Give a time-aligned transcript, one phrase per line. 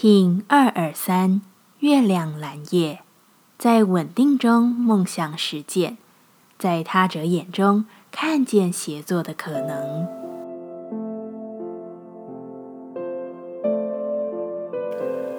[0.00, 1.40] King 二二三
[1.80, 3.00] 月亮蓝夜，
[3.58, 5.98] 在稳定中梦想实践，
[6.56, 10.06] 在他者眼中看见协作的可能。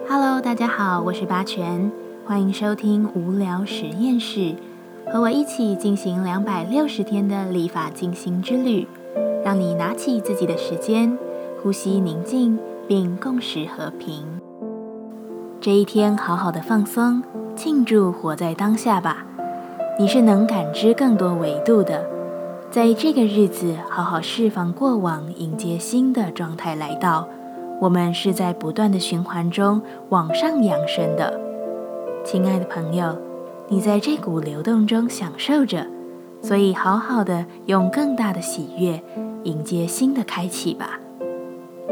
[0.10, 1.90] Hello，大家好，我是八全，
[2.26, 4.58] 欢迎收听无聊实验室，
[5.10, 8.86] 和我一起进行两百六十天的立法进行之旅，
[9.42, 11.18] 让你拿起自己的时间，
[11.64, 14.39] 呼吸宁静，并共识和平。
[15.62, 17.22] 这一天，好好的放松，
[17.54, 19.26] 庆祝活在当下吧。
[20.00, 22.06] 你是能感知更多维度的，
[22.72, 27.28] 在这个日子，好好释放过往，迎接新的状态来到。
[27.82, 31.38] 我们是在不断的循环中往上扬升的，
[32.24, 33.18] 亲爱的朋友，
[33.68, 35.86] 你在这股流动中享受着，
[36.42, 39.02] 所以好好的用更大的喜悦
[39.44, 41.02] 迎接新的开启吧。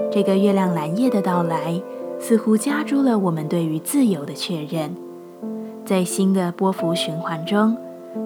[0.10, 1.82] 这个月亮蓝夜的到来。
[2.20, 4.96] 似乎加诸了我们对于自由的确认，
[5.86, 7.78] 在新的波幅循环中，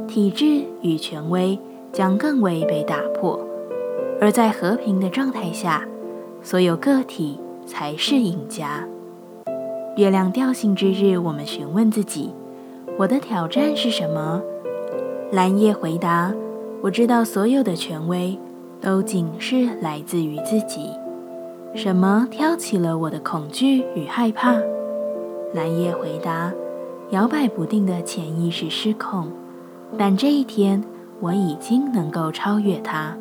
[0.08, 1.60] 体制与权威
[1.92, 3.38] 将更为被打破；
[4.20, 5.86] 而在和平的状态下，
[6.42, 8.88] 所有个体才是赢家。
[9.98, 12.32] 月亮调性之日，我们询问自己：
[12.98, 14.42] 我的挑战是什么？
[15.32, 16.34] 蓝夜回答：
[16.82, 18.40] 我知道所有的权威
[18.80, 20.90] 都仅是来自于自己。
[21.74, 24.56] 什么挑起了我的恐惧与害怕？
[25.54, 26.52] 蓝夜回答：
[27.12, 29.28] 摇摆不定的潜意识失控，
[29.98, 30.84] 但这一天
[31.22, 33.16] 我已经能够超越它。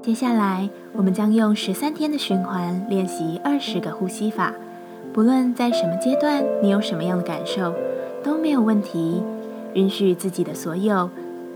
[0.00, 4.52] 接下来，我们将用十三天的循环练习二十个呼吸法。
[5.12, 7.74] 不论在什么阶段，你有什么样的感受，
[8.22, 9.20] 都没有问题。
[9.74, 11.08] 允许自己的所有。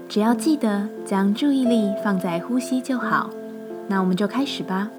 [0.09, 3.29] 只要记得将注意力放在呼吸就好，
[3.89, 4.91] 那我们就开始吧。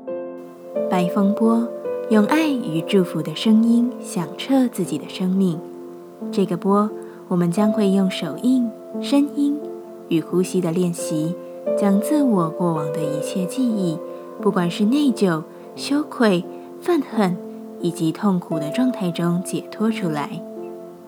[0.90, 1.68] 白风波
[2.10, 5.60] 用爱与祝福的声音响彻自己的生命。
[6.32, 6.90] 这个波，
[7.28, 8.70] 我们将会用手印、
[9.02, 9.58] 声音
[10.10, 11.36] 与呼吸的练习，
[11.78, 13.98] 将自我过往的一切记忆，
[14.42, 15.42] 不管是内疚、
[15.76, 16.44] 羞愧、
[16.82, 17.36] 愤恨
[17.80, 20.42] 以及痛苦的状态中解脱出来。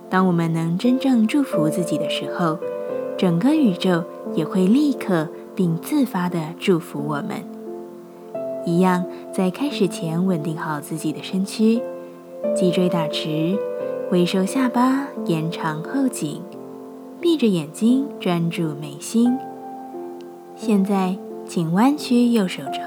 [0.10, 2.58] 当我们能真正祝福自己的时候，
[3.20, 4.02] 整个宇宙
[4.34, 7.44] 也会立刻并自发地祝福我们。
[8.66, 11.82] 一样，在开始前稳定好自己的身躯，
[12.56, 13.60] 脊椎打直，
[14.10, 16.42] 微收下巴，延长后颈，
[17.20, 19.38] 闭着眼睛专注眉心。
[20.56, 22.80] 现在，请弯曲右手肘，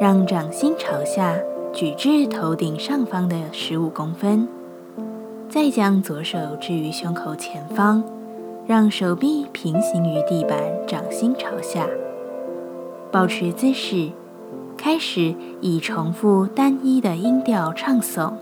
[0.00, 1.36] 让掌心朝下
[1.74, 4.48] 举至头顶上方的十五公分，
[5.50, 8.02] 再将左手置于胸口前方。
[8.66, 11.86] 让手臂平行于地板，掌心朝下，
[13.12, 14.10] 保持姿势。
[14.76, 18.32] 开始以重复单一的音调唱诵：“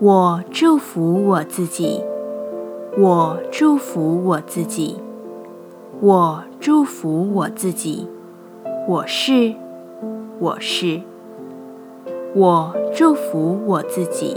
[0.00, 2.04] 我祝福我自己，
[2.98, 4.98] 我祝福我自己，
[6.00, 8.06] 我祝福我自己，
[8.86, 9.54] 我是，
[10.38, 11.00] 我是，
[12.34, 14.36] 我祝福我自己，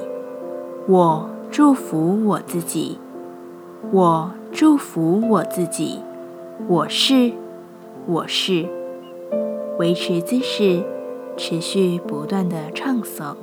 [0.87, 2.97] 我祝福我自己，
[3.91, 6.01] 我。”祝福我自己，
[6.67, 7.31] 我是，
[8.05, 8.67] 我是，
[9.77, 10.83] 维持姿势，
[11.37, 13.37] 持续不断的唱诵，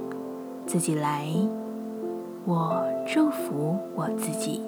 [0.66, 1.26] 自己来。
[2.44, 4.60] 我祝福我自己，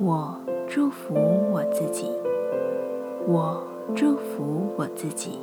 [0.00, 0.34] 我
[0.66, 1.14] 祝福
[1.52, 2.06] 我自己，
[3.28, 3.62] 我
[3.94, 5.38] 祝福我自己，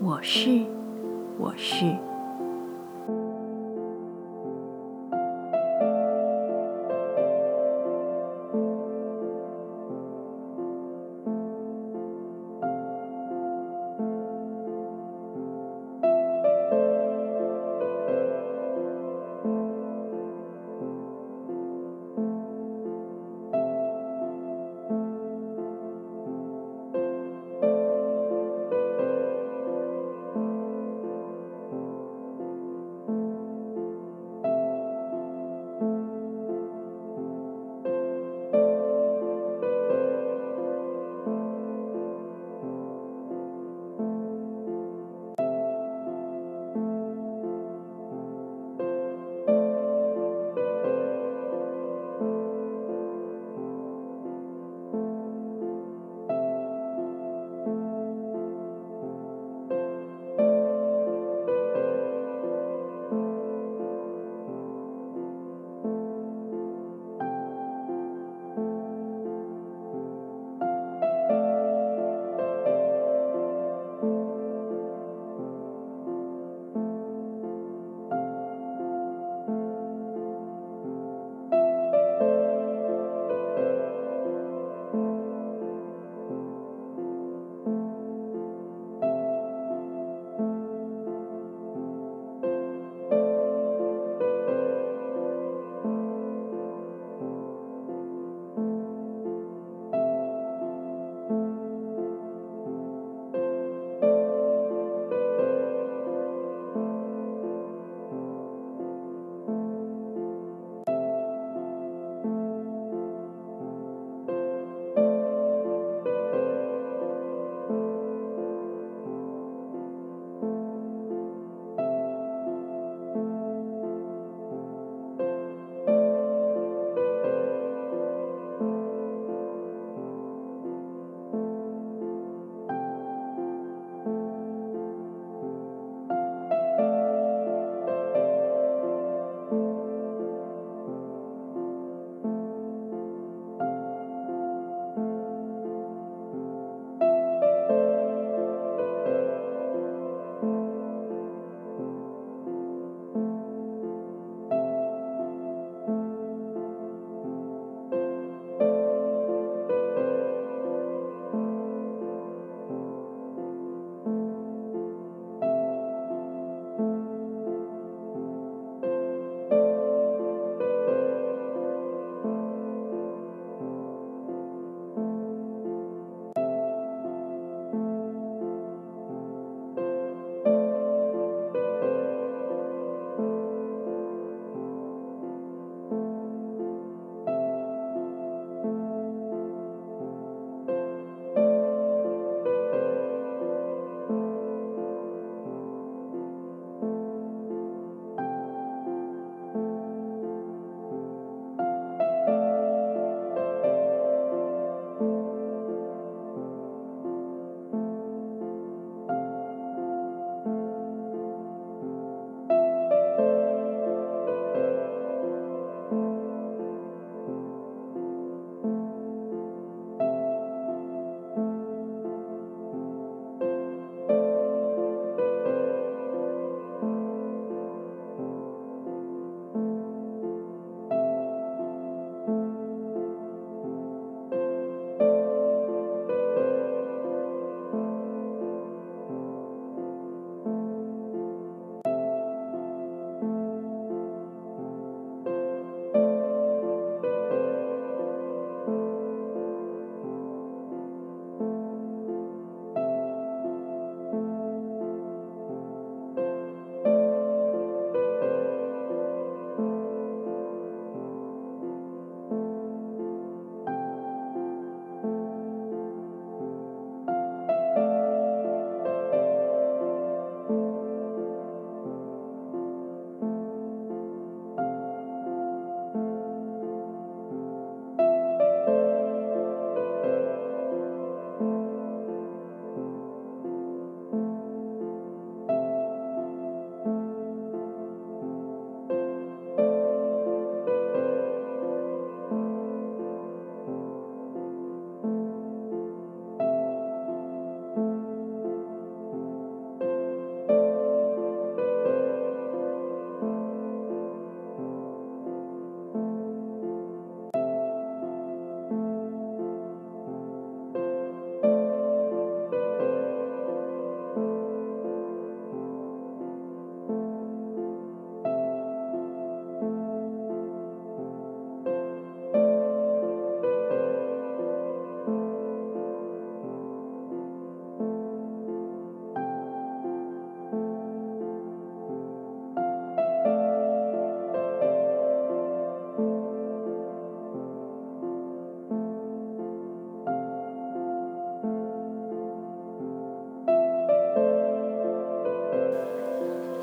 [0.00, 0.60] 我是，
[1.36, 1.84] 我是。